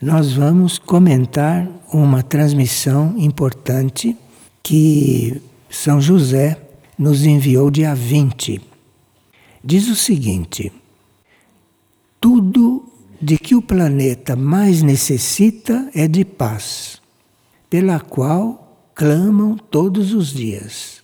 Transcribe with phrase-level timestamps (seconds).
[0.00, 4.16] nós vamos comentar uma transmissão importante
[4.62, 6.58] que São José
[6.98, 8.62] nos enviou dia 20.
[9.62, 10.72] Diz o seguinte:
[12.18, 12.90] tudo
[13.20, 17.02] de que o planeta mais necessita é de paz,
[17.68, 21.02] pela qual clamam todos os dias.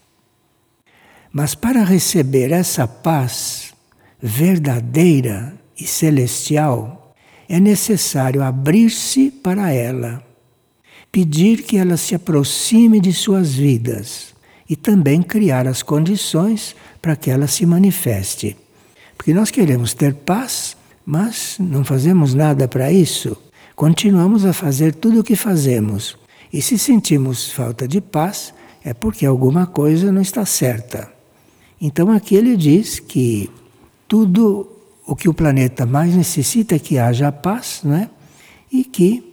[1.31, 3.75] Mas para receber essa paz
[4.19, 7.06] verdadeira e celestial,
[7.49, 10.23] é necessário abrir-se para ela,
[11.11, 14.35] pedir que ela se aproxime de suas vidas
[14.69, 18.57] e também criar as condições para que ela se manifeste.
[19.17, 23.37] Porque nós queremos ter paz, mas não fazemos nada para isso.
[23.75, 26.17] Continuamos a fazer tudo o que fazemos.
[26.53, 28.53] E se sentimos falta de paz,
[28.85, 31.11] é porque alguma coisa não está certa.
[31.81, 33.51] Então aqui ele diz que
[34.09, 34.76] tudo
[35.07, 38.11] o que o planeta mais necessita é que haja paz, não é?
[38.71, 39.33] E que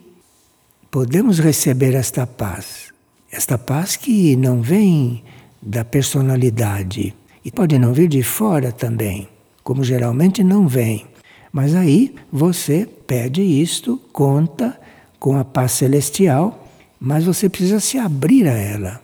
[0.90, 2.92] podemos receber esta paz.
[3.30, 5.24] Esta paz que não vem
[5.60, 7.12] da personalidade
[7.44, 9.28] e pode não vir de fora também,
[9.64, 11.04] como geralmente não vem.
[11.52, 14.78] Mas aí você pede isto, conta
[15.18, 16.68] com a paz celestial,
[17.00, 19.02] mas você precisa se abrir a ela.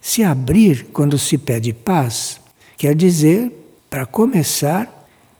[0.00, 2.38] Se abrir quando se pede paz,
[2.76, 3.50] quer dizer,
[3.88, 4.93] para começar,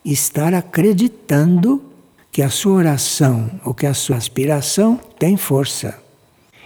[0.04, 1.82] estar acreditando
[2.30, 5.98] que a sua oração ou que a sua aspiração tem força.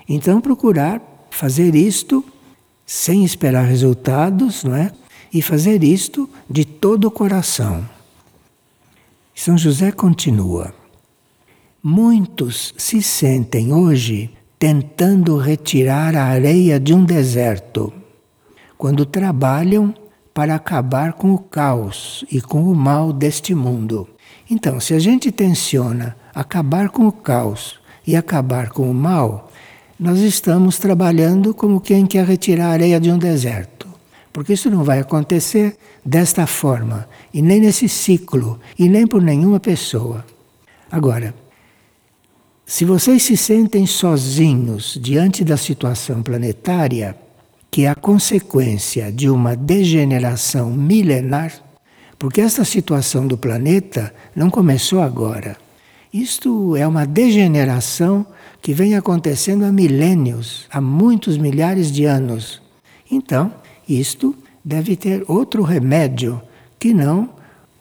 [0.08, 2.24] Então procurar fazer isto
[2.86, 4.90] sem esperar resultados, não é?
[5.32, 7.86] E fazer isto de todo o coração.
[9.34, 10.74] São José continua:
[11.82, 17.92] Muitos se sentem hoje tentando retirar a areia de um deserto,
[18.76, 19.94] quando trabalham
[20.38, 24.08] para acabar com o caos e com o mal deste mundo.
[24.48, 29.50] Então, se a gente tenciona acabar com o caos e acabar com o mal,
[29.98, 33.88] nós estamos trabalhando como quem quer retirar a areia de um deserto.
[34.32, 39.58] Porque isso não vai acontecer desta forma, e nem nesse ciclo, e nem por nenhuma
[39.58, 40.24] pessoa.
[40.88, 41.34] Agora,
[42.64, 47.16] se vocês se sentem sozinhos diante da situação planetária,
[47.70, 51.52] que é a consequência de uma degeneração milenar,
[52.18, 55.56] porque esta situação do planeta não começou agora.
[56.12, 58.26] Isto é uma degeneração
[58.62, 62.60] que vem acontecendo há milênios, há muitos milhares de anos.
[63.10, 63.52] Então,
[63.88, 64.34] isto
[64.64, 66.40] deve ter outro remédio
[66.78, 67.30] que não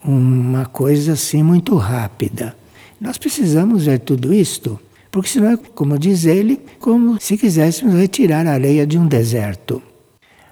[0.04, 2.56] uma coisa assim muito rápida.
[3.00, 4.80] Nós precisamos ver tudo isto
[5.12, 9.82] porque senão é, como diz ele, como se quiséssemos retirar a areia de um deserto.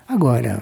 [0.08, 0.62] Agora,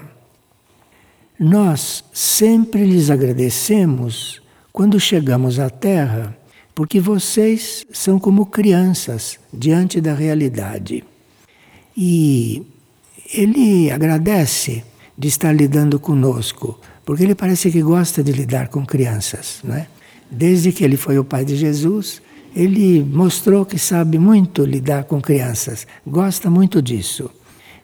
[1.38, 4.40] nós sempre lhes agradecemos
[4.72, 6.36] quando chegamos à Terra,
[6.74, 11.04] porque vocês são como crianças diante da realidade.
[11.96, 12.66] E
[13.32, 14.84] ele agradece
[15.16, 19.86] de estar lidando conosco, porque ele parece que gosta de lidar com crianças, não é?
[20.30, 22.20] Desde que ele foi o pai de Jesus,
[22.54, 27.28] ele mostrou que sabe muito lidar com crianças, gosta muito disso.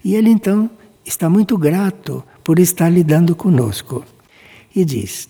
[0.04, 0.70] E ele então
[1.04, 4.04] está muito grato por estar lidando conosco.
[4.75, 5.28] E diz: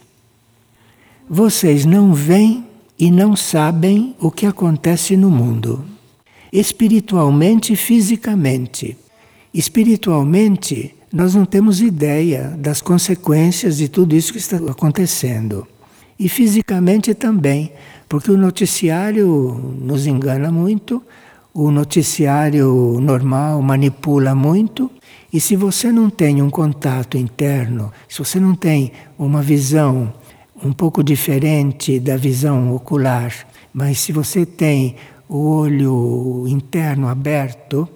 [1.29, 2.67] Vocês não veem
[2.99, 5.85] e não sabem o que acontece no mundo,
[6.53, 8.97] espiritualmente e fisicamente.
[9.53, 15.67] Espiritualmente, nós não temos ideia das consequências de tudo isso que está acontecendo.
[16.19, 17.73] E fisicamente também,
[18.11, 21.01] porque o noticiário nos engana muito,
[21.55, 24.91] o noticiário normal manipula muito,
[25.33, 30.13] e se você não tem um contato interno, se você não tem uma visão
[30.61, 33.33] um pouco diferente da visão ocular,
[33.73, 34.97] mas se você tem
[35.29, 37.89] o olho interno aberto,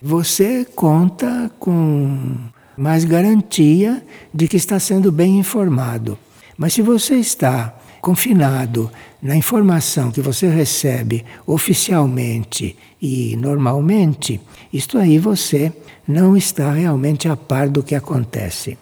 [0.00, 2.36] você conta com
[2.76, 4.00] mais garantia
[4.32, 6.16] de que está sendo bem informado.
[6.56, 8.88] Mas se você está confinado
[9.22, 14.40] na informação que você recebe oficialmente e normalmente,
[14.72, 15.72] isto aí você
[16.06, 18.78] não está realmente a par do que acontece.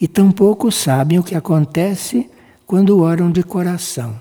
[0.00, 2.28] E tampouco sabem o que acontece
[2.66, 4.20] quando oram de coração.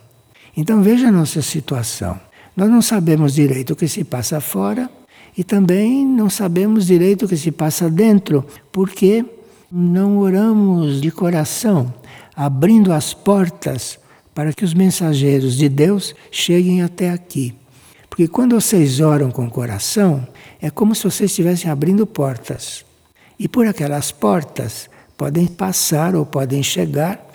[0.56, 2.20] Então veja a nossa situação.
[2.56, 4.90] Nós não sabemos direito o que se passa fora
[5.38, 9.26] e também não sabemos direito o que se passa dentro, porque
[9.72, 11.92] não oramos de coração,
[12.36, 13.98] abrindo as portas
[14.34, 17.56] para que os mensageiros de Deus cheguem até aqui.
[18.10, 20.28] Porque quando vocês oram com o coração,
[20.62, 22.86] é como se vocês estivessem abrindo portas.
[23.40, 27.32] E por aquelas portas podem passar ou podem chegar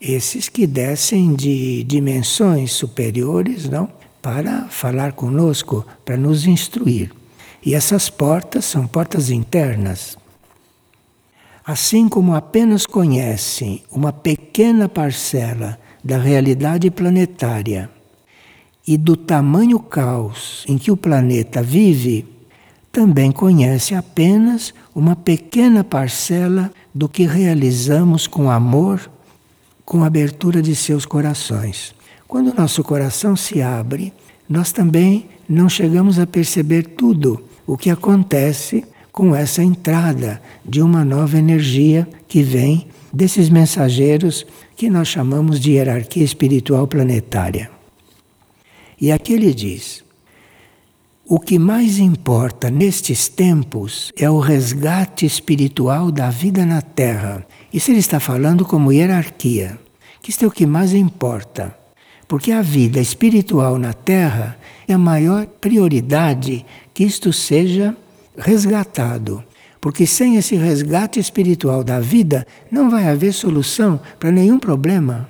[0.00, 3.90] esses que descem de dimensões superiores, não?
[4.26, 7.12] para falar conosco, para nos instruir.
[7.64, 10.18] E essas portas são portas internas.
[11.64, 17.90] Assim como apenas conhecem uma pequena parcela da realidade planetária
[18.86, 22.24] e do tamanho caos em que o planeta vive,
[22.92, 29.10] também conhece apenas uma pequena parcela do que realizamos com amor,
[29.84, 31.92] com abertura de seus corações.
[32.28, 34.12] Quando nosso coração se abre,
[34.48, 41.04] nós também não chegamos a perceber tudo o que acontece com essa entrada de uma
[41.04, 47.70] nova energia que vem desses mensageiros que nós chamamos de hierarquia espiritual planetária.
[49.00, 50.04] E aqui ele diz:
[51.28, 57.44] o que mais importa nestes tempos é o resgate espiritual da vida na Terra.
[57.72, 59.78] Isso ele está falando como hierarquia,
[60.22, 61.76] que isto é o que mais importa.
[62.28, 64.56] Porque a vida espiritual na Terra
[64.86, 67.96] é a maior prioridade que isto seja
[68.36, 69.42] resgatado.
[69.80, 75.28] Porque sem esse resgate espiritual da vida, não vai haver solução para nenhum problema.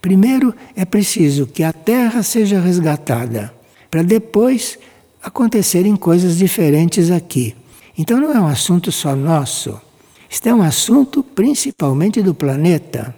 [0.00, 3.52] Primeiro é preciso que a terra seja resgatada,
[3.90, 4.78] para depois
[5.22, 7.54] acontecerem coisas diferentes aqui.
[7.96, 9.80] Então não é um assunto só nosso.
[10.28, 13.14] Isto é um assunto principalmente do planeta.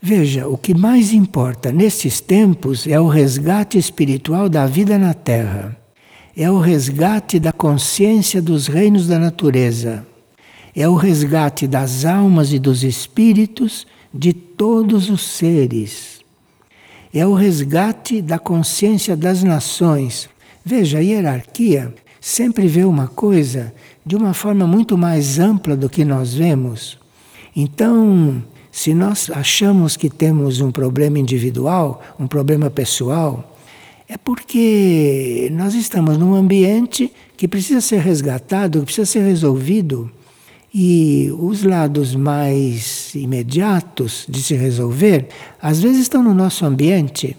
[0.00, 5.76] Veja, o que mais importa nestes tempos é o resgate espiritual da vida na Terra
[6.40, 10.06] é o resgate da consciência dos reinos da natureza,
[10.72, 16.20] é o resgate das almas e dos espíritos de todos os seres,
[17.12, 20.30] é o resgate da consciência das nações.
[20.64, 23.74] Veja, a hierarquia sempre vê uma coisa
[24.06, 27.00] de uma forma muito mais ampla do que nós vemos.
[27.56, 33.57] Então, se nós achamos que temos um problema individual, um problema pessoal,
[34.08, 40.10] é porque nós estamos num ambiente que precisa ser resgatado, que precisa ser resolvido.
[40.72, 45.28] E os lados mais imediatos de se resolver,
[45.60, 47.36] às vezes estão no nosso ambiente,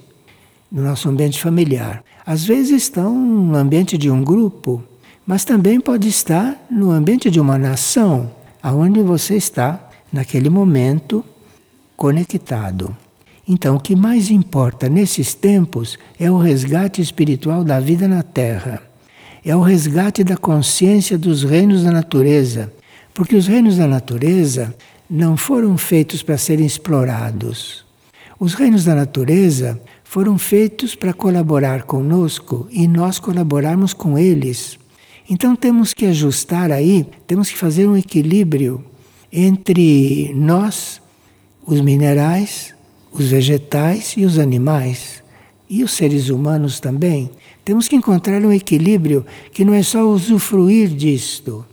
[0.71, 2.03] no nosso ambiente familiar.
[2.25, 4.83] Às vezes estão no ambiente de um grupo,
[5.25, 8.31] mas também pode estar no ambiente de uma nação,
[8.61, 11.23] aonde você está naquele momento
[11.95, 12.95] conectado.
[13.51, 18.79] Então, o que mais importa nesses tempos é o resgate espiritual da vida na Terra.
[19.43, 22.71] É o resgate da consciência dos reinos da natureza.
[23.11, 24.75] Porque os reinos da natureza
[25.09, 27.83] não foram feitos para serem explorados.
[28.39, 34.77] Os reinos da natureza foram feitos para colaborar conosco e nós colaborarmos com eles.
[35.27, 38.85] Então temos que ajustar aí, temos que fazer um equilíbrio
[39.33, 41.01] entre nós,
[41.65, 42.77] os minerais,
[43.11, 45.23] os vegetais e os animais,
[45.69, 47.29] e os seres humanos também.
[47.63, 51.65] Temos que encontrar um equilíbrio que não é só usufruir disto,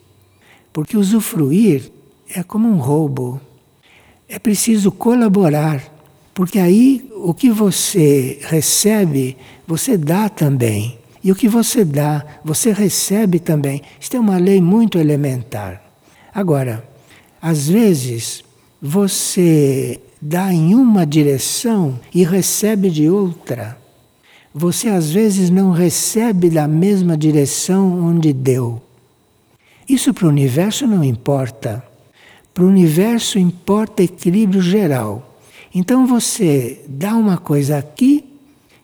[0.72, 1.90] porque usufruir
[2.34, 3.40] é como um roubo.
[4.28, 5.82] É preciso colaborar,
[6.34, 9.36] porque aí o que você recebe,
[9.66, 10.98] você dá também.
[11.24, 13.82] E o que você dá, você recebe também.
[13.98, 15.82] Isto é uma lei muito elementar.
[16.32, 16.86] Agora,
[17.40, 18.44] às vezes,
[18.80, 23.78] você dá em uma direção e recebe de outra.
[24.52, 28.82] Você às vezes não recebe da mesma direção onde deu.
[29.88, 31.84] Isso para o universo não importa.
[32.52, 35.38] Para o universo importa equilíbrio geral.
[35.72, 38.24] Então você dá uma coisa aqui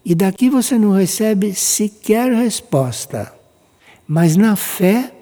[0.04, 3.32] e daqui você não recebe sequer resposta.
[4.06, 5.12] Mas na fé,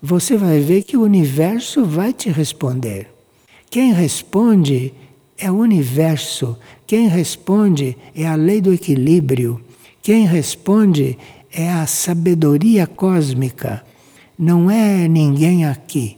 [0.00, 3.10] você vai ver que o universo vai te responder.
[3.68, 4.94] Quem responde
[5.38, 6.56] é o universo.
[6.86, 9.60] Quem responde é a lei do equilíbrio.
[10.02, 11.18] Quem responde
[11.52, 13.84] é a sabedoria cósmica.
[14.38, 16.16] Não é ninguém aqui.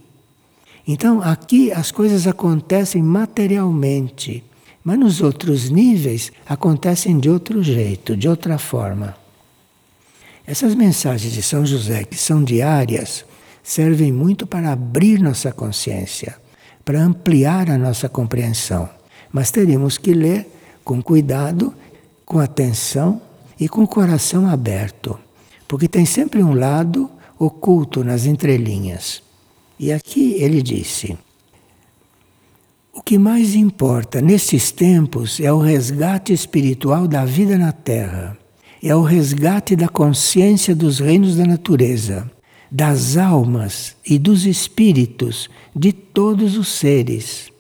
[0.87, 4.43] Então, aqui as coisas acontecem materialmente,
[4.83, 9.15] mas nos outros níveis acontecem de outro jeito, de outra forma.
[10.47, 13.23] Essas mensagens de São José, que são diárias,
[13.63, 16.37] servem muito para abrir nossa consciência,
[16.87, 18.89] para ampliar a nossa compreensão.
[19.33, 20.47] Mas teríamos que ler
[20.85, 21.75] com cuidado,
[22.25, 23.21] com atenção
[23.61, 25.19] e com o coração aberto,
[25.67, 29.23] porque tem sempre um lado oculto nas entrelinhas.
[29.79, 31.19] E aqui ele disse:
[32.93, 38.37] O que mais importa nesses tempos é o resgate espiritual da vida na Terra,
[38.83, 42.31] é o resgate da consciência dos reinos da natureza,
[42.71, 47.53] das almas e dos espíritos de todos os seres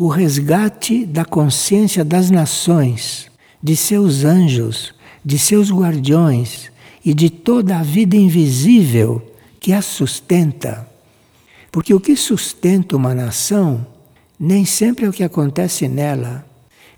[0.00, 3.30] o resgate da consciência das nações,
[3.62, 6.72] de seus anjos, de seus guardiões
[7.04, 9.20] e de toda a vida invisível
[9.60, 10.88] que a sustenta.
[11.70, 13.86] Porque o que sustenta uma nação
[14.38, 16.46] nem sempre é o que acontece nela.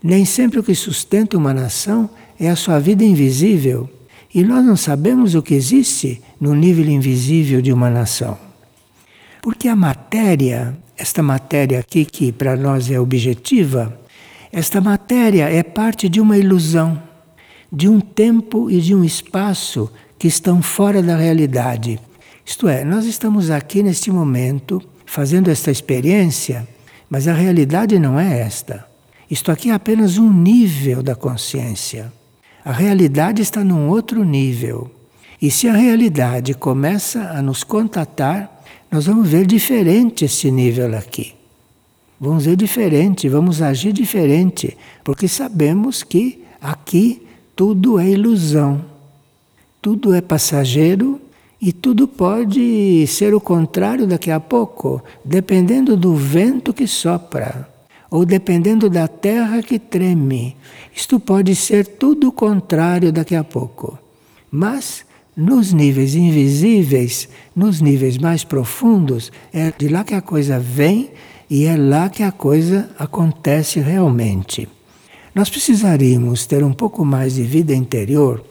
[0.01, 3.91] Nem sempre o que sustenta uma nação é a sua vida invisível.
[4.33, 8.39] E nós não sabemos o que existe no nível invisível de uma nação.
[9.43, 13.99] Porque a matéria, esta matéria aqui que para nós é objetiva,
[14.53, 17.03] esta matéria é parte de uma ilusão,
[17.73, 21.99] de um tempo e de um espaço que estão fora da realidade.
[22.47, 26.69] Isto é, nós estamos aqui neste momento fazendo esta experiência,
[27.11, 28.87] mas a realidade não é esta.
[29.29, 32.13] Isto aqui é apenas um nível da consciência.
[32.65, 34.89] A realidade está num outro nível.
[35.41, 38.52] E se a realidade começa a nos contatar,
[38.93, 41.33] nós vamos ver diferente esse nível aqui.
[42.21, 48.85] Vamos ver diferente, vamos agir diferente, porque sabemos que aqui tudo é ilusão,
[49.81, 51.19] tudo é passageiro
[51.59, 57.67] e tudo pode ser o contrário daqui a pouco, dependendo do vento que sopra
[58.11, 60.55] ou dependendo da terra que treme.
[60.95, 63.99] Isto pode ser tudo o contrário daqui a pouco.
[64.51, 71.11] Mas nos níveis invisíveis, nos níveis mais profundos, é de lá que a coisa vem
[71.49, 74.69] e é lá que a coisa acontece realmente.
[75.35, 78.45] Nós precisaríamos ter um pouco mais de vida interior,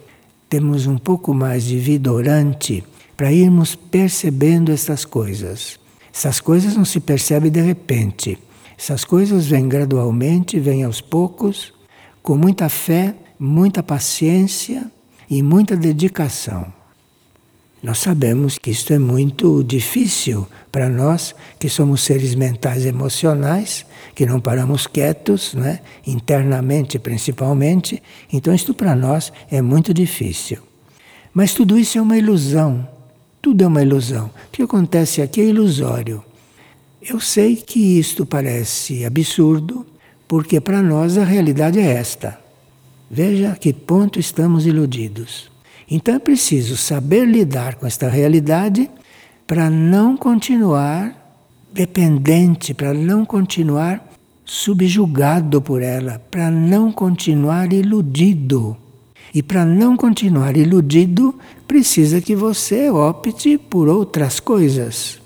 [0.50, 2.84] temos um pouco mais de vida orante
[3.16, 5.80] para irmos percebendo essas coisas.
[6.14, 8.38] Essas coisas não se percebem de repente.
[8.78, 11.72] Essas coisas vêm gradualmente, vêm aos poucos,
[12.24, 14.92] com muita fé, muita paciência
[15.32, 16.74] e muita dedicação.
[17.82, 24.26] Nós sabemos que isto é muito difícil para nós, que somos seres mentais emocionais, que
[24.26, 25.80] não paramos quietos, né?
[26.06, 28.04] internamente principalmente.
[28.32, 30.60] Então, isto para nós é muito difícil.
[31.34, 32.86] Mas tudo isso é uma ilusão.
[33.42, 34.26] Tudo é uma ilusão.
[34.28, 36.24] O que acontece aqui é ilusório.
[37.02, 39.88] Eu sei que isto parece absurdo,
[40.28, 42.41] porque para nós a realidade é esta.
[43.14, 45.52] Veja a que ponto estamos iludidos.
[45.90, 48.90] Então é preciso saber lidar com esta realidade
[49.46, 51.14] para não continuar
[51.74, 54.02] dependente, para não continuar
[54.46, 58.78] subjugado por ela, para não continuar iludido.
[59.34, 61.38] E para não continuar iludido,
[61.68, 65.22] precisa que você opte por outras coisas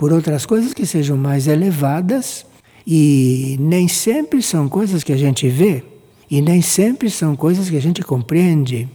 [0.00, 2.46] por outras coisas que sejam mais elevadas
[2.86, 5.84] e nem sempre são coisas que a gente vê
[6.30, 8.88] e nem sempre são coisas que a gente compreende.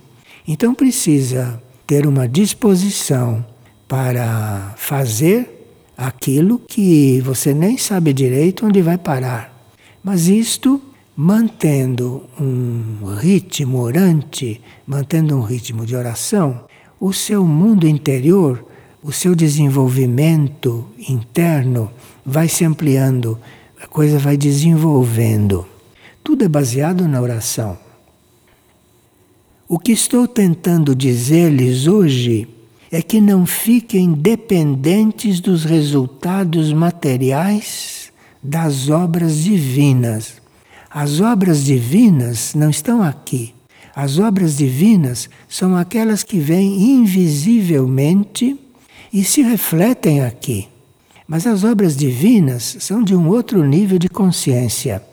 [0.47, 3.45] Então precisa ter uma disposição
[3.87, 9.53] para fazer aquilo que você nem sabe direito onde vai parar.
[10.03, 10.81] Mas isto
[11.15, 16.65] mantendo um ritmo orante, mantendo um ritmo de oração,
[16.99, 18.65] o seu mundo interior
[19.05, 21.91] o seu desenvolvimento interno
[22.25, 23.37] vai se ampliando,
[23.79, 25.63] a coisa vai desenvolvendo.
[26.25, 27.77] Tudo é baseado na oração.
[29.69, 32.47] O que estou tentando dizer-lhes hoje
[32.91, 40.41] é que não fiquem dependentes dos resultados materiais das obras divinas.
[40.89, 43.53] As obras divinas não estão aqui.
[43.95, 48.59] As obras divinas são aquelas que vêm invisivelmente
[49.13, 50.67] e se refletem aqui.
[51.27, 55.03] Mas as obras divinas são de um outro nível de consciência.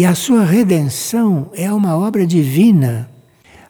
[0.00, 3.10] E a sua redenção é uma obra divina.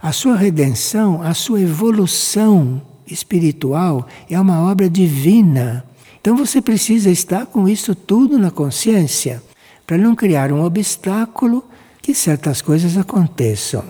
[0.00, 5.84] A sua redenção, a sua evolução espiritual é uma obra divina.
[6.20, 9.42] Então você precisa estar com isso tudo na consciência
[9.84, 11.64] para não criar um obstáculo
[12.00, 13.82] que certas coisas aconteçam.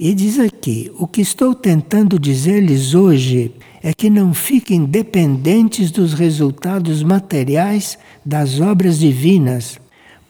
[0.00, 6.14] E diz aqui: o que estou tentando dizer-lhes hoje é que não fiquem dependentes dos
[6.14, 9.78] resultados materiais das obras divinas,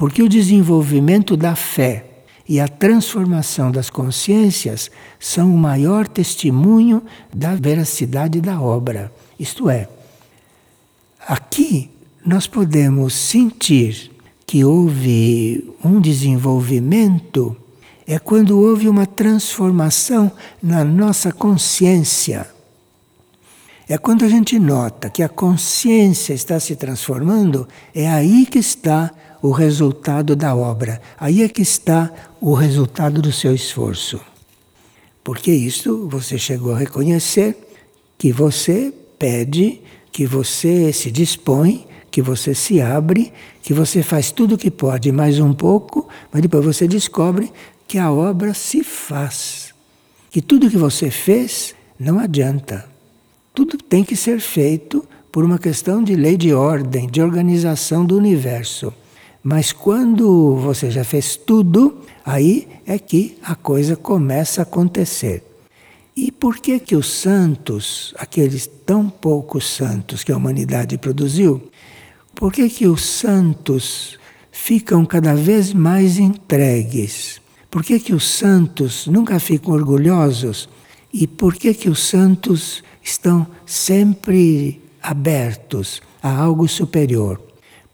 [0.03, 4.91] porque o desenvolvimento da fé e a transformação das consciências
[5.21, 7.01] são o maior testemunho
[7.33, 9.13] da veracidade da obra.
[9.39, 9.89] Isto é,
[11.21, 11.89] aqui
[12.27, 14.11] nós podemos sentir
[14.45, 17.57] que houve um desenvolvimento
[18.05, 22.45] é quando houve uma transformação na nossa consciência
[23.89, 29.11] é quando a gente nota que a consciência está se transformando, é aí que está
[29.43, 34.21] o resultado da obra, aí é que está o resultado do seu esforço.
[35.25, 37.57] Porque isso você chegou a reconhecer
[38.17, 39.81] que você pede,
[40.12, 45.11] que você se dispõe, que você se abre, que você faz tudo o que pode,
[45.11, 47.53] mais um pouco, mas depois você descobre
[47.89, 49.73] que a obra se faz.
[50.31, 52.92] que tudo que você fez não adianta.
[53.55, 58.17] Tudo tem que ser feito por uma questão de lei de ordem, de organização do
[58.17, 58.93] universo.
[59.43, 65.45] Mas quando você já fez tudo, aí é que a coisa começa a acontecer.
[66.17, 71.63] E por que que os santos, aqueles tão poucos santos que a humanidade produziu,
[72.35, 74.19] por que que os santos
[74.51, 77.41] ficam cada vez mais entregues?
[77.71, 80.69] Por que que os santos nunca ficam orgulhosos?
[81.13, 87.41] E por que que os santos estão sempre abertos a algo superior?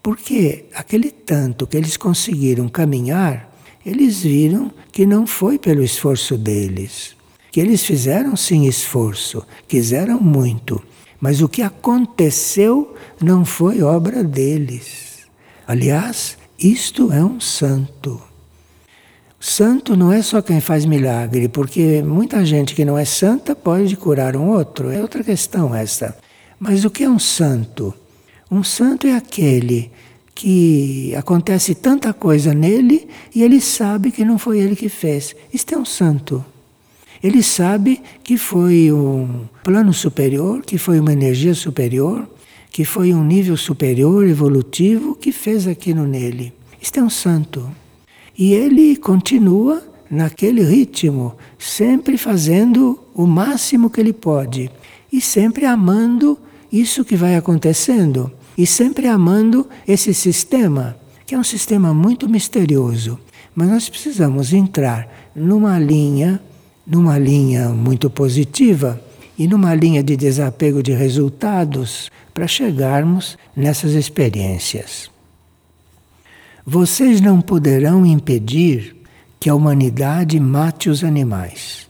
[0.03, 3.53] Porque aquele tanto que eles conseguiram caminhar,
[3.85, 7.19] eles viram que não foi pelo esforço deles
[7.51, 10.83] que eles fizeram sim esforço, quiseram muito,
[11.21, 15.27] mas o que aconteceu não foi obra deles.
[15.67, 18.23] Aliás, isto é um santo.
[19.41, 23.97] Santo não é só quem faz milagre, porque muita gente que não é santa pode
[23.97, 26.17] curar um outro, é outra questão essa.
[26.59, 27.95] Mas o que é um santo?
[28.51, 29.93] Um santo é aquele
[30.35, 35.37] que acontece tanta coisa nele e ele sabe que não foi ele que fez.
[35.53, 36.45] Isto é um santo.
[37.23, 42.29] Ele sabe que foi um plano superior, que foi uma energia superior,
[42.71, 46.53] que foi um nível superior evolutivo que fez aquilo nele.
[46.81, 47.69] Isto é um santo.
[48.39, 54.71] E ele continua naquele ritmo, sempre fazendo o máximo que ele pode
[55.13, 56.39] e sempre amando
[56.71, 63.19] isso que vai acontecendo e sempre amando esse sistema, que é um sistema muito misterioso.
[63.55, 66.41] Mas nós precisamos entrar numa linha
[66.89, 68.99] numa linha muito positiva
[69.39, 75.11] e numa linha de desapego de resultados para chegarmos nessas experiências.
[76.71, 78.95] Vocês não poderão impedir
[79.41, 81.89] que a humanidade mate os animais.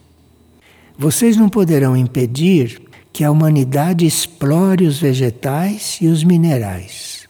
[0.97, 2.81] Vocês não poderão impedir
[3.13, 7.27] que a humanidade explore os vegetais e os minerais.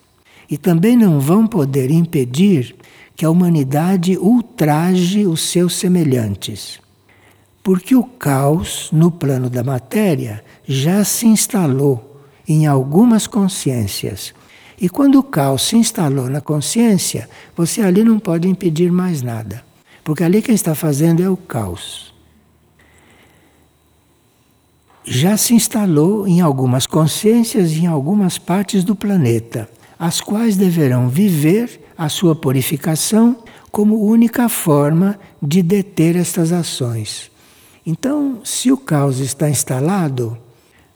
[0.51, 2.77] E também não vão poder impedir
[3.17, 6.81] que a humanidade ultraje os seus semelhantes
[7.69, 14.33] porque o caos no plano da matéria já se instalou em algumas consciências.
[14.81, 19.65] E quando o caos se instalou na consciência, você ali não pode impedir mais nada.
[20.05, 22.15] Porque ali quem está fazendo é o caos.
[25.05, 31.81] Já se instalou em algumas consciências em algumas partes do planeta, as quais deverão viver
[31.97, 33.37] a sua purificação
[33.73, 37.31] como única forma de deter estas ações.
[37.85, 40.39] Então, se o caos está instalado,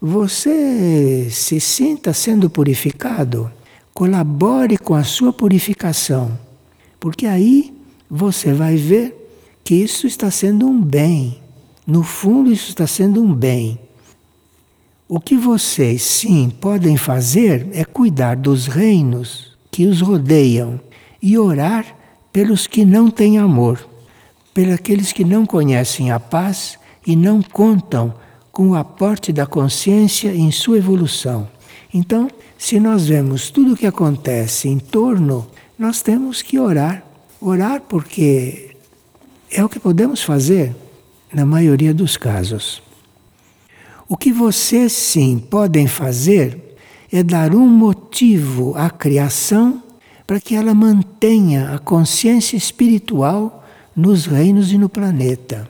[0.00, 3.50] você se sinta sendo purificado,
[3.94, 6.38] colabore com a sua purificação,
[6.98, 7.74] porque aí
[8.10, 9.22] você vai ver
[9.64, 11.40] que isso está sendo um bem.
[11.86, 13.78] No fundo, isso está sendo um bem.
[15.08, 20.80] O que vocês sim podem fazer é cuidar dos reinos que os rodeiam
[21.20, 21.84] e orar
[22.32, 23.86] pelos que não têm amor,
[24.54, 28.14] pelos aqueles que não conhecem a paz e não contam
[28.50, 31.48] com o aporte da consciência em sua evolução.
[31.92, 32.28] Então,
[32.62, 37.04] se nós vemos tudo o que acontece em torno, nós temos que orar.
[37.40, 38.76] Orar porque
[39.50, 40.72] é o que podemos fazer
[41.34, 42.80] na maioria dos casos.
[44.08, 46.76] O que vocês sim podem fazer
[47.12, 49.82] é dar um motivo à criação
[50.24, 55.68] para que ela mantenha a consciência espiritual nos reinos e no planeta.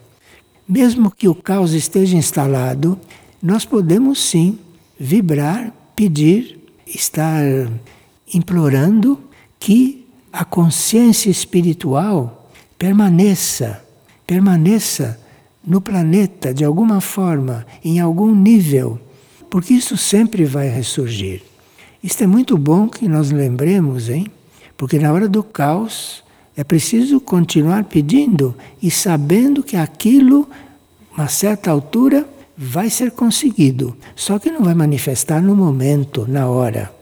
[0.69, 2.99] Mesmo que o caos esteja instalado,
[3.43, 4.59] nós podemos sim
[5.01, 6.62] vibrar, pedir,
[6.95, 7.43] estar
[8.33, 9.19] implorando
[9.59, 13.85] que a consciência espiritual permaneça,
[14.27, 15.21] permaneça
[15.65, 18.99] no planeta de alguma forma, em algum nível,
[19.49, 21.43] porque isso sempre vai ressurgir.
[22.03, 24.27] Isto é muito bom que nós lembremos, hein?
[24.77, 26.25] Porque na hora do caos
[26.57, 30.49] é preciso continuar pedindo e sabendo que aquilo,
[31.17, 33.97] uma certa altura, vai ser conseguido.
[34.15, 36.93] Só que não vai manifestar no momento, na hora.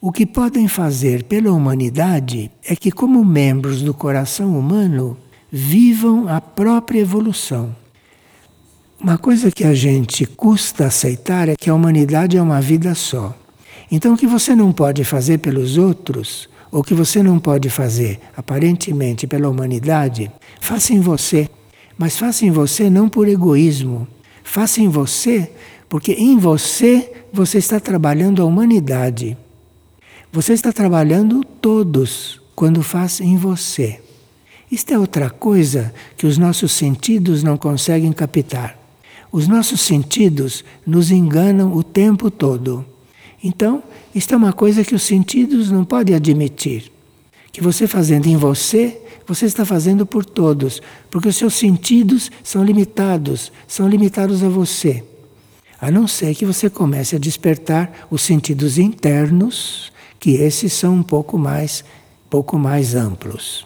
[0.00, 5.16] O que podem fazer pela humanidade é que, como membros do coração humano,
[5.52, 7.76] vivam a própria evolução.
[8.98, 13.36] Uma coisa que a gente custa aceitar é que a humanidade é uma vida só.
[13.90, 18.20] Então, o que você não pode fazer pelos outros, o que você não pode fazer,
[18.36, 20.30] aparentemente, pela humanidade,
[20.60, 21.48] faça em você.
[22.00, 24.08] Mas faça em você não por egoísmo.
[24.42, 25.52] Faça em você
[25.86, 29.36] porque em você você está trabalhando a humanidade.
[30.32, 34.00] Você está trabalhando todos quando faz em você.
[34.72, 38.78] Isto é outra coisa que os nossos sentidos não conseguem captar.
[39.30, 42.82] Os nossos sentidos nos enganam o tempo todo.
[43.44, 43.82] Então,
[44.14, 46.90] isto é uma coisa que os sentidos não podem admitir.
[47.52, 48.98] Que você fazendo em você,
[49.34, 55.04] você está fazendo por todos, porque os seus sentidos são limitados, são limitados a você.
[55.80, 61.02] A não ser que você comece a despertar os sentidos internos, que esses são um
[61.04, 61.84] pouco mais,
[62.28, 63.64] pouco mais amplos.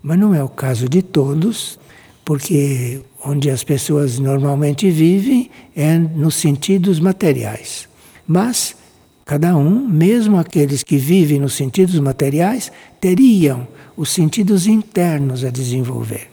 [0.00, 1.80] Mas não é o caso de todos,
[2.24, 7.88] porque onde as pessoas normalmente vivem é nos sentidos materiais.
[8.24, 8.76] Mas
[9.24, 16.30] cada um, mesmo aqueles que vivem nos sentidos materiais, teriam os sentidos internos a desenvolver.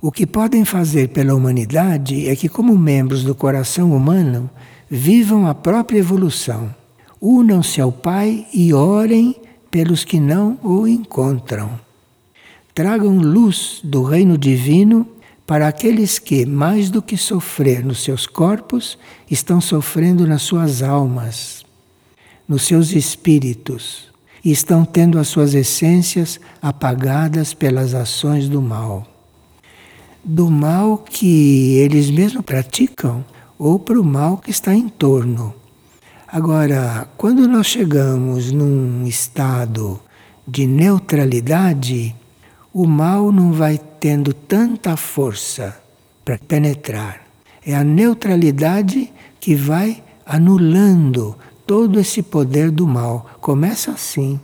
[0.00, 4.50] O que podem fazer pela humanidade é que, como membros do coração humano,
[4.90, 6.74] vivam a própria evolução.
[7.20, 9.36] Unam-se ao Pai e orem
[9.70, 11.80] pelos que não o encontram.
[12.74, 15.06] Tragam luz do reino divino
[15.46, 18.98] para aqueles que, mais do que sofrer nos seus corpos,
[19.30, 21.64] estão sofrendo nas suas almas,
[22.48, 24.11] nos seus espíritos,
[24.44, 29.06] e estão tendo as suas essências apagadas pelas ações do mal
[30.24, 33.24] do mal que eles mesmos praticam
[33.58, 35.54] ou para o mal que está em torno.
[36.28, 40.00] Agora, quando nós chegamos num estado
[40.46, 42.14] de neutralidade,
[42.72, 45.76] o mal não vai tendo tanta força
[46.24, 47.22] para penetrar.
[47.64, 51.36] É a neutralidade que vai anulando
[51.72, 53.30] todo esse poder do mal.
[53.40, 54.38] Começa assim.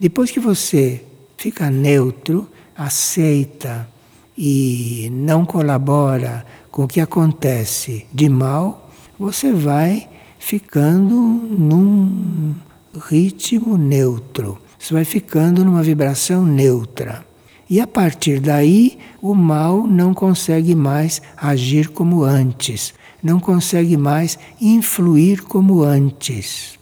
[0.00, 1.00] Depois que você
[1.36, 3.88] fica neutro, aceita,
[4.36, 10.08] e não colabora com o que acontece de mal, você vai
[10.40, 12.52] ficando num
[13.08, 14.58] ritmo neutro.
[14.76, 17.24] Você vai ficando numa vibração neutra.
[17.70, 22.92] E a partir daí, o mal não consegue mais agir como antes,
[23.22, 26.78] não consegue mais influir como antes,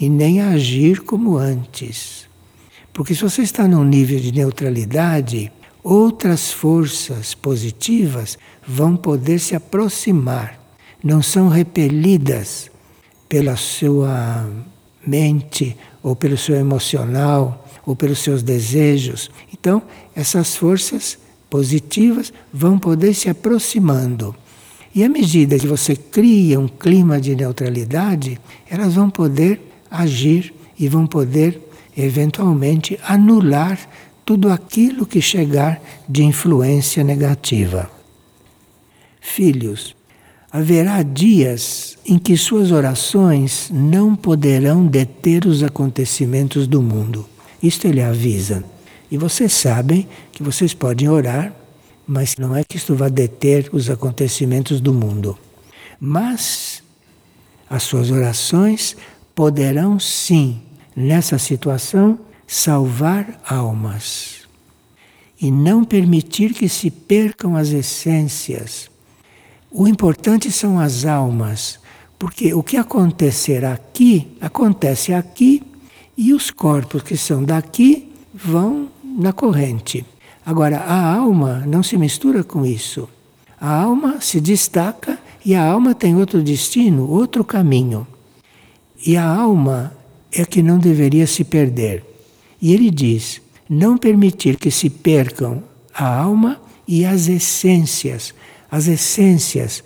[0.00, 2.26] e nem agir como antes.
[2.92, 5.52] Porque se você está num nível de neutralidade,
[5.82, 10.58] outras forças positivas vão poder se aproximar,
[11.02, 12.70] não são repelidas
[13.28, 14.46] pela sua
[15.06, 19.30] mente ou pelo seu emocional ou pelos seus desejos.
[19.52, 19.82] Então,
[20.14, 21.18] essas forças
[21.50, 24.34] positivas vão poder se aproximando.
[24.94, 30.88] E à medida que você cria um clima de neutralidade, elas vão poder agir e
[30.88, 31.60] vão poder
[31.96, 33.78] eventualmente anular
[34.24, 37.90] tudo aquilo que chegar de influência negativa.
[39.20, 39.94] Filhos,
[40.50, 47.26] haverá dias em que suas orações não poderão deter os acontecimentos do mundo.
[47.62, 48.64] Isto ele avisa.
[49.10, 51.54] E vocês sabem que vocês podem orar,
[52.06, 55.38] mas não é que isto vá deter os acontecimentos do mundo.
[56.00, 56.82] Mas
[57.68, 58.96] as suas orações
[59.34, 60.60] poderão sim,
[60.94, 64.42] nessa situação, salvar almas
[65.40, 68.90] e não permitir que se percam as essências.
[69.70, 71.80] O importante são as almas,
[72.18, 75.62] porque o que acontecer aqui, acontece aqui
[76.16, 80.04] e os corpos que são daqui vão na corrente.
[80.44, 83.08] Agora, a alma não se mistura com isso.
[83.60, 88.06] A alma se destaca e a alma tem outro destino, outro caminho.
[89.06, 89.92] E a alma
[90.32, 92.04] é que não deveria se perder.
[92.60, 95.62] E ele diz: não permitir que se percam
[95.94, 98.34] a alma e as essências.
[98.70, 99.84] As essências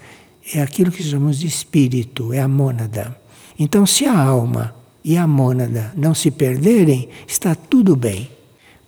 [0.54, 3.16] é aquilo que chamamos de espírito, é a mônada.
[3.58, 8.30] Então, se a alma e a mônada não se perderem, está tudo bem.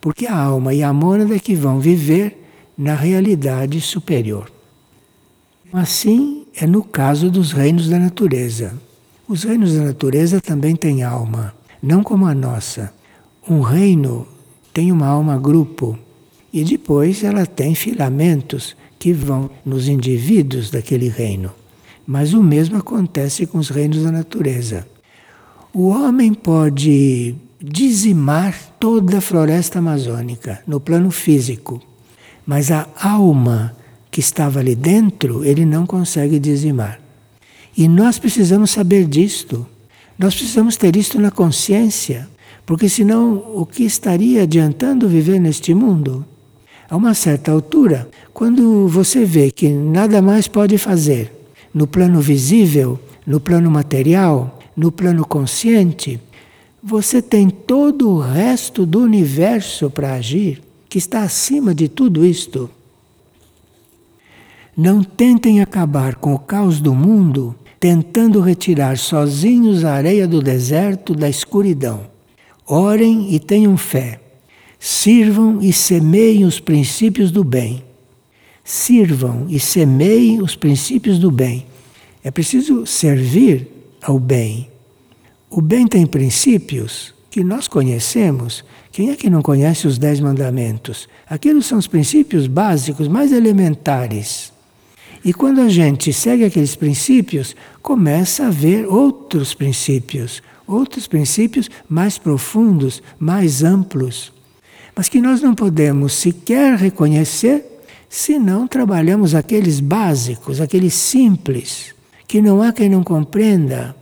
[0.01, 2.37] Porque a alma e a mônada é que vão viver
[2.77, 4.49] na realidade superior.
[5.73, 8.73] Assim é no caso dos reinos da natureza.
[9.27, 12.93] Os reinos da natureza também têm alma, não como a nossa.
[13.47, 14.27] Um reino
[14.73, 15.97] tem uma alma grupo
[16.51, 21.51] e depois ela tem filamentos que vão nos indivíduos daquele reino.
[22.07, 24.87] Mas o mesmo acontece com os reinos da natureza.
[25.73, 31.81] O homem pode dizimar toda a floresta amazônica no plano físico,
[32.45, 33.75] mas a alma
[34.09, 36.99] que estava ali dentro ele não consegue dizimar.
[37.77, 39.65] E nós precisamos saber disto.
[40.17, 42.27] Nós precisamos ter isto na consciência.
[42.65, 46.25] Porque senão, o que estaria adiantando viver neste mundo?
[46.89, 51.33] A uma certa altura, quando você vê que nada mais pode fazer
[51.73, 56.19] no plano visível, no plano material, no plano consciente,
[56.81, 60.61] você tem todo o resto do universo para agir.
[60.87, 62.67] que está acima de tudo isto.
[64.75, 71.13] Não tentem acabar com o caos do mundo tentando retirar sozinhos a areia do deserto
[71.13, 72.07] da escuridão.
[72.65, 74.19] Orem e tenham fé.
[74.79, 77.83] Sirvam e semeiem os princípios do bem.
[78.63, 81.65] Sirvam e semeiem os princípios do bem.
[82.23, 83.67] É preciso servir
[84.01, 84.69] ao bem.
[85.51, 88.63] O bem tem princípios que nós conhecemos.
[88.91, 91.09] Quem é que não conhece os Dez Mandamentos?
[91.27, 94.53] Aqueles são os princípios básicos, mais elementares.
[95.25, 102.19] E quando a gente segue aqueles princípios, começa a ver outros princípios, outros princípios mais
[102.19, 104.31] profundos, mais amplos,
[104.95, 107.65] mas que nós não podemos sequer reconhecer
[108.07, 111.93] se não trabalhamos aqueles básicos, aqueles simples,
[112.27, 113.98] que não há quem não compreenda.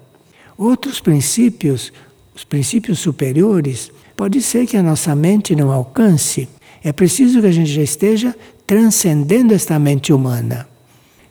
[0.57, 1.93] Outros princípios,
[2.35, 6.49] os princípios superiores, pode ser que a nossa mente não alcance.
[6.83, 10.67] É preciso que a gente já esteja transcendendo esta mente humana.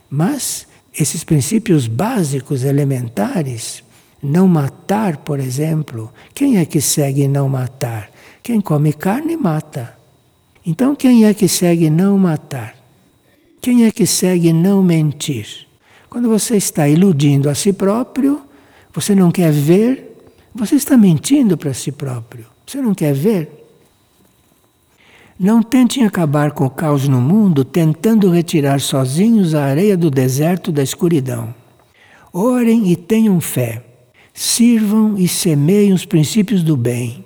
[0.09, 0.67] Mas
[0.99, 3.83] esses princípios básicos, elementares,
[4.23, 8.11] não matar, por exemplo, quem é que segue não matar?
[8.43, 9.97] Quem come carne mata.
[10.65, 12.75] Então, quem é que segue não matar?
[13.61, 15.67] Quem é que segue não mentir?
[16.09, 18.46] Quando você está iludindo a si próprio,
[18.97, 20.17] você não quer ver,
[20.55, 22.47] você está mentindo para si próprio.
[22.67, 23.67] Você não quer ver.
[25.39, 30.73] Não tentem acabar com o caos no mundo tentando retirar sozinhos a areia do deserto
[30.73, 31.55] da escuridão.
[32.33, 33.85] Orem e tenham fé.
[34.33, 37.23] Sirvam e semeiem os princípios do bem.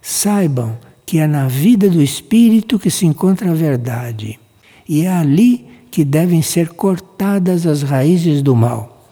[0.00, 4.40] Saibam que é na vida do espírito que se encontra a verdade.
[4.88, 9.06] E é ali que devem ser cortadas as raízes do mal.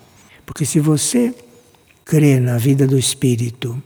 [0.46, 1.34] Porque se você
[2.08, 3.80] crê na vida do espírito,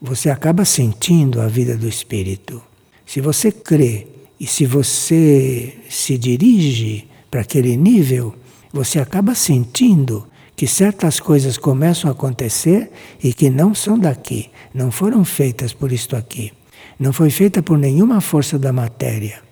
[0.00, 2.62] você acaba sentindo a vida do espírito.
[3.04, 4.06] Se você crê
[4.38, 8.32] e se você se dirige para aquele nível,
[8.72, 14.92] você acaba sentindo que certas coisas começam a acontecer e que não são daqui, não
[14.92, 16.52] foram feitas por isto aqui,
[16.96, 19.42] não foi feita por nenhuma força da matéria.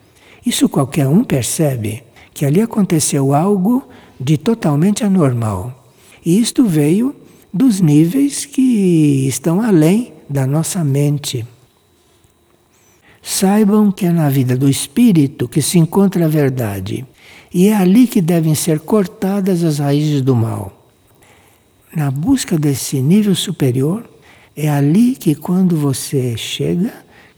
[0.46, 3.82] Isso qualquer um percebe que ali aconteceu algo
[4.20, 5.92] de totalmente anormal.
[6.24, 7.16] E isto veio
[7.52, 11.46] dos níveis que estão além da nossa mente.
[13.20, 17.06] Saibam que é na vida do espírito que se encontra a verdade,
[17.52, 20.88] e é ali que devem ser cortadas as raízes do mal.
[21.94, 24.08] Na busca desse nível superior,
[24.56, 26.92] é ali que quando você chega,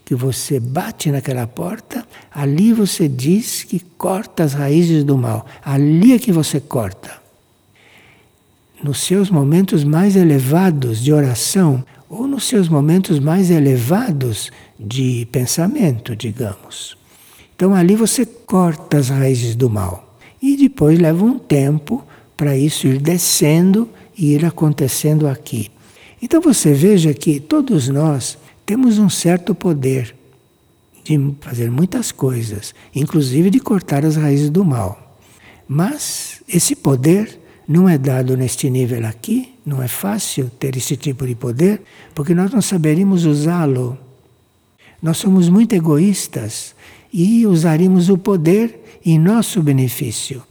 [0.05, 5.45] que você bate naquela porta, ali você diz que corta as raízes do mal.
[5.65, 7.24] Ali é que você corta.
[8.83, 16.15] Nos seus momentos mais elevados de oração, ou nos seus momentos mais elevados de pensamento,
[16.15, 16.97] digamos.
[17.57, 20.17] Então ali você corta as raízes do mal.
[20.41, 22.05] E depois leva um tempo
[22.37, 25.71] para isso ir descendo e ir acontecendo aqui.
[26.21, 30.15] Então você veja que todos nós temos um certo poder
[31.03, 35.19] de fazer muitas coisas, inclusive de cortar as raízes do mal.
[35.69, 41.27] Mas esse poder não é dado neste nível aqui, não é fácil ter esse tipo
[41.27, 41.83] de poder,
[42.15, 43.99] porque nós não saberíamos usá-lo.
[45.03, 46.75] Nós somos muito egoístas
[47.13, 50.43] e usaríamos o poder em nosso benefício.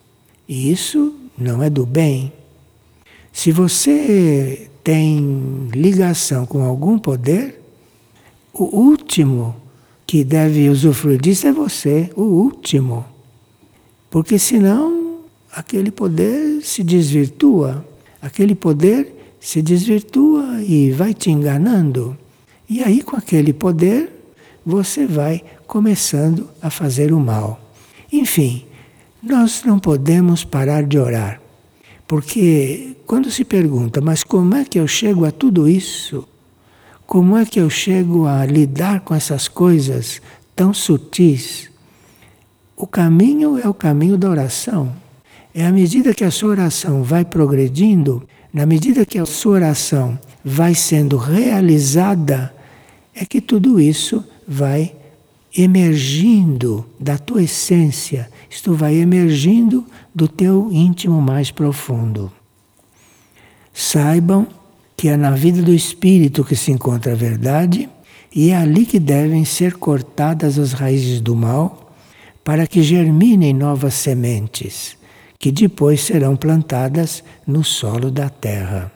[0.48, 2.32] E isso não é do bem.
[3.32, 7.62] Se você tem ligação com algum poder,
[8.54, 9.56] o último
[10.06, 13.06] que deve usufruir disso é você, o último.
[14.12, 15.03] Porque senão
[15.54, 17.86] aquele poder se desvirtua,
[18.22, 22.18] aquele poder se desvirtua e vai te enganando.
[22.68, 24.12] E aí, com aquele poder,
[24.66, 27.62] você vai começando a fazer o mal.
[28.12, 28.66] Enfim,
[29.22, 31.42] nós não podemos parar de orar.
[32.08, 36.28] Porque quando se pergunta, mas como é que eu chego a tudo isso?
[37.06, 40.22] Como é que eu chego a lidar com essas coisas
[40.56, 41.70] tão sutis?
[42.76, 45.03] O caminho é o caminho da oração.
[45.56, 50.18] É à medida que a sua oração vai progredindo, na medida que a sua oração
[50.44, 52.52] vai sendo realizada,
[53.14, 54.96] é que tudo isso vai
[55.56, 62.32] emergindo da tua essência, isto vai emergindo do teu íntimo mais profundo.
[63.72, 64.48] Saibam
[64.98, 67.88] que é na vida do espírito que se encontra a verdade
[68.34, 71.94] e é ali que devem ser cortadas as raízes do mal
[72.44, 74.98] para que germinem novas sementes
[75.44, 78.90] que depois serão plantadas no solo da terra.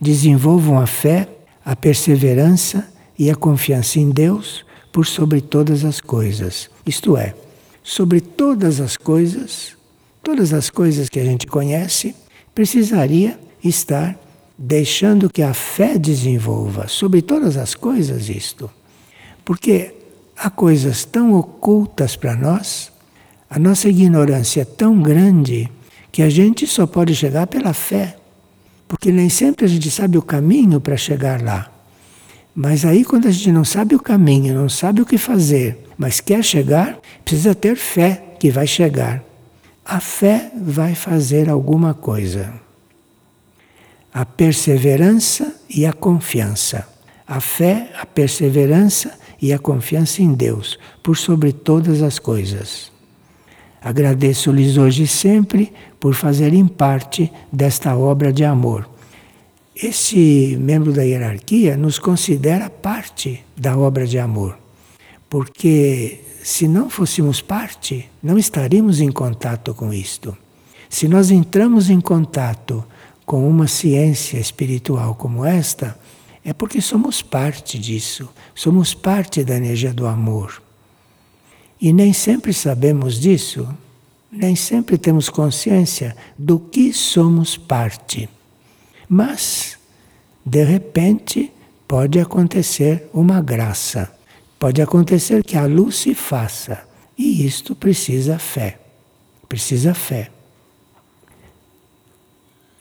[0.00, 1.28] Desenvolvam a fé,
[1.64, 6.68] a perseverança e a confiança em Deus por sobre todas as coisas.
[6.84, 7.36] Isto é,
[7.80, 9.76] sobre todas as coisas,
[10.20, 12.16] todas as coisas que a gente conhece,
[12.52, 14.18] precisaria estar
[14.58, 18.68] deixando que a fé desenvolva sobre todas as coisas isto.
[19.44, 19.94] Porque
[20.36, 22.91] há coisas tão ocultas para nós,
[23.54, 25.70] a nossa ignorância é tão grande
[26.10, 28.16] que a gente só pode chegar pela fé.
[28.88, 31.70] Porque nem sempre a gente sabe o caminho para chegar lá.
[32.54, 36.18] Mas aí, quando a gente não sabe o caminho, não sabe o que fazer, mas
[36.18, 39.22] quer chegar, precisa ter fé que vai chegar.
[39.84, 42.54] A fé vai fazer alguma coisa.
[44.14, 46.88] A perseverança e a confiança.
[47.28, 49.12] A fé, a perseverança
[49.42, 52.91] e a confiança em Deus, por sobre todas as coisas.
[53.82, 58.88] Agradeço-lhes hoje e sempre por fazerem parte desta obra de amor.
[59.74, 64.56] Esse membro da hierarquia nos considera parte da obra de amor,
[65.28, 70.36] porque se não fôssemos parte, não estaríamos em contato com isto.
[70.88, 72.84] Se nós entramos em contato
[73.24, 75.98] com uma ciência espiritual como esta,
[76.44, 80.60] é porque somos parte disso, somos parte da energia do amor.
[81.82, 83.68] E nem sempre sabemos disso,
[84.30, 88.28] nem sempre temos consciência do que somos parte.
[89.08, 89.76] Mas,
[90.46, 91.52] de repente,
[91.88, 94.14] pode acontecer uma graça,
[94.60, 96.84] pode acontecer que a luz se faça,
[97.18, 98.78] e isto precisa fé.
[99.48, 100.30] Precisa fé.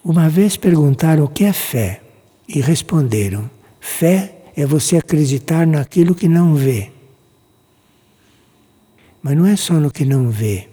[0.06, 2.04] Uma vez perguntaram o que é fé
[2.48, 6.92] e responderam: fé é você acreditar naquilo que não vê.
[9.22, 10.68] Mas não é só no que não vê.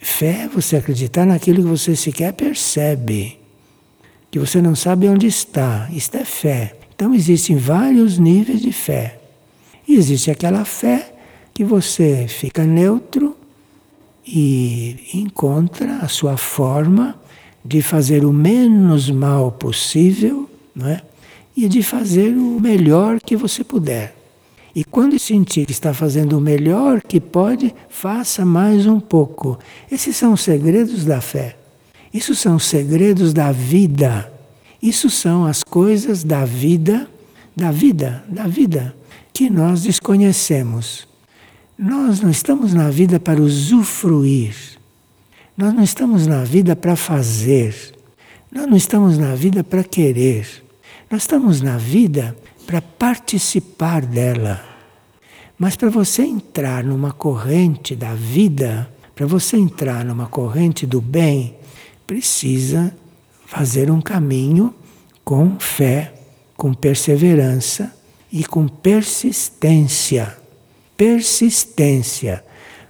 [0.00, 3.38] Fé é você acreditar naquilo que você sequer percebe,
[4.30, 5.88] que você não sabe onde está.
[5.92, 6.76] Isto é fé.
[6.94, 9.18] Então existem vários níveis de fé.
[9.86, 11.12] E existe aquela fé
[11.52, 13.36] que você fica neutro
[14.26, 17.18] e encontra a sua forma
[17.64, 21.02] de fazer o menos mal possível, não é?
[21.56, 24.15] E de fazer o melhor que você puder.
[24.76, 29.58] E quando sentir que está fazendo o melhor que pode, faça mais um pouco.
[29.90, 31.56] Esses são os segredos da fé.
[32.12, 34.30] Isso são os segredos da vida.
[34.82, 37.08] Isso são as coisas da vida,
[37.56, 38.94] da vida, da vida,
[39.32, 41.08] que nós desconhecemos.
[41.78, 44.54] Nós não estamos na vida para usufruir.
[45.56, 47.74] Nós não estamos na vida para fazer.
[48.52, 50.65] Nós não estamos na vida para querer.
[51.08, 54.60] Nós estamos na vida para participar dela.
[55.56, 61.56] Mas para você entrar numa corrente da vida, para você entrar numa corrente do bem,
[62.06, 62.92] precisa
[63.46, 64.74] fazer um caminho
[65.24, 66.12] com fé,
[66.56, 67.94] com perseverança
[68.32, 70.36] e com persistência.
[70.96, 72.44] Persistência.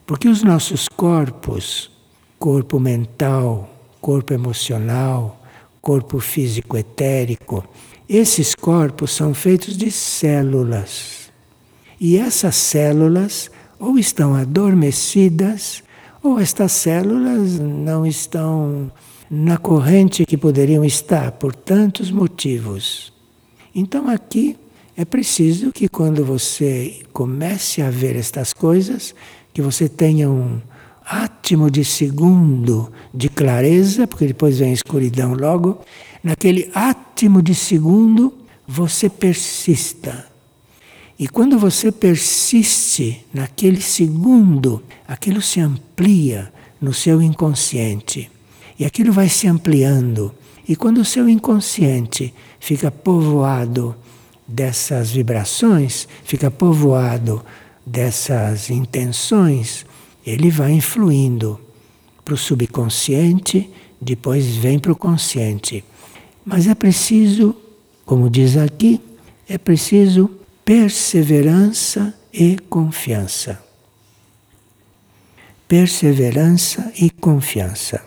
[0.06, 1.90] Porque os nossos corpos,
[2.38, 3.68] corpo mental,
[4.00, 5.42] corpo emocional,
[5.82, 7.62] corpo físico etérico,
[8.08, 11.30] esses corpos são feitos de células.
[12.00, 15.82] E essas células ou estão adormecidas,
[16.22, 18.90] ou estas células não estão
[19.30, 23.12] na corrente que poderiam estar por tantos motivos.
[23.74, 24.56] Então aqui
[24.96, 29.14] é preciso que quando você comece a ver estas coisas,
[29.52, 30.60] que você tenha um
[31.04, 35.80] átimo de segundo de clareza, porque depois vem a escuridão logo,
[36.26, 38.34] naquele átimo de segundo,
[38.66, 40.26] você persista.
[41.16, 48.28] E quando você persiste naquele segundo, aquilo se amplia no seu inconsciente.
[48.76, 50.34] E aquilo vai se ampliando.
[50.68, 53.94] E quando o seu inconsciente fica povoado
[54.48, 57.40] dessas vibrações, fica povoado
[57.86, 59.86] dessas intenções,
[60.26, 61.60] ele vai influindo
[62.24, 65.84] para o subconsciente, depois vem para o consciente.
[66.46, 67.56] Mas é preciso,
[68.04, 69.00] como diz aqui,
[69.48, 70.30] é preciso
[70.64, 73.60] perseverança e confiança.
[75.66, 78.00] Perseverança e confiança.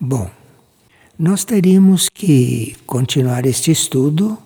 [0.00, 0.30] Bom,
[1.18, 4.38] nós teríamos que continuar este estudo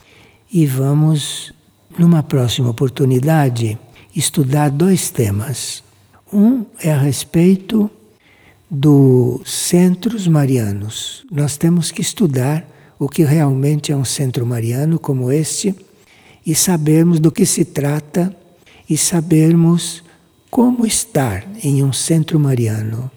[0.51, 1.53] e vamos,
[1.99, 3.78] numa próxima oportunidade,
[4.16, 5.84] estudar dois temas.
[6.32, 7.90] Um é a respeito
[8.70, 11.24] dos centros marianos.
[11.30, 15.74] Nós temos que estudar o que realmente é um centro mariano como este
[16.44, 18.34] e sabermos do que se trata
[18.88, 20.02] e sabermos
[20.50, 23.10] como estar em um centro mariano.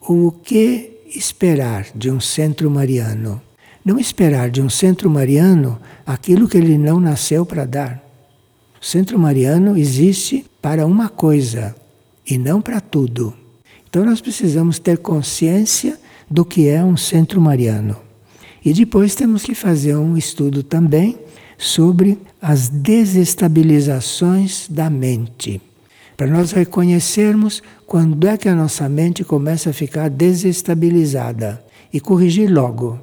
[0.00, 3.42] O que esperar de um centro mariano?
[3.84, 8.04] Não esperar de um centro mariano aquilo que ele não nasceu para dar.
[8.80, 11.74] O centro mariano existe para uma coisa
[12.26, 13.34] e não para tudo.
[13.88, 15.98] Então nós precisamos ter consciência
[16.30, 17.96] do que é um centro mariano.
[18.64, 21.18] E depois temos que fazer um estudo também
[21.56, 25.60] sobre as desestabilizações da mente.
[26.16, 32.50] Para nós reconhecermos quando é que a nossa mente começa a ficar desestabilizada e corrigir
[32.50, 32.98] logo.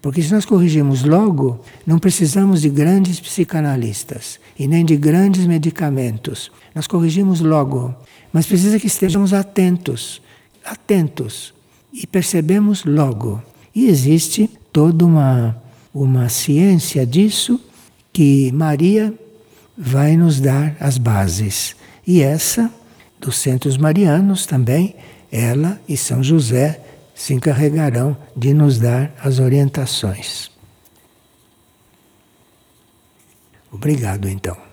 [0.00, 6.52] Porque se nós corrigimos logo, não precisamos de grandes psicanalistas e nem de grandes medicamentos.
[6.74, 7.94] Nós corrigimos logo,
[8.36, 10.20] mas precisa que estejamos atentos,
[10.62, 11.54] atentos
[11.90, 13.42] e percebemos logo.
[13.74, 15.56] E existe toda uma
[15.94, 17.58] uma ciência disso
[18.12, 19.14] que Maria
[19.74, 21.74] vai nos dar as bases.
[22.06, 22.70] E essa
[23.18, 24.94] dos centros marianos também,
[25.32, 26.78] ela e São José
[27.14, 30.50] se encarregarão de nos dar as orientações.
[33.72, 34.65] Obrigado, então.